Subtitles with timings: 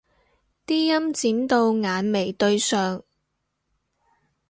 [0.65, 3.03] 啲陰剪到眼眉對上